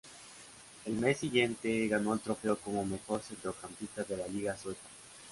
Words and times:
Al 0.87 0.93
mes 0.93 1.19
siguiente, 1.19 1.87
ganó 1.87 2.15
el 2.15 2.19
trofeo 2.21 2.57
como 2.57 2.83
mejor 2.83 3.21
centrocampista 3.21 4.01
de 4.03 4.17
la 4.17 4.27
liga 4.29 4.57
sueca. 4.57 4.81